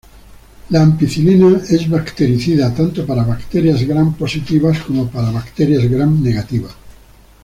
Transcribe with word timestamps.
La 0.71 0.81
ampicilina 0.81 1.59
es 1.69 1.87
bactericida 1.87 2.73
tanto 2.73 3.05
para 3.05 3.23
bacterias 3.23 3.83
Gram 3.83 4.15
positivas 4.15 4.79
como 4.79 5.07
para 5.07 5.29
bacterias 5.29 5.83
Gram 5.87 6.23
negativas. 6.23 6.71